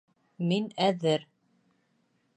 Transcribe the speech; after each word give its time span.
—Мин 0.51 0.65
әҙер. 0.87 1.29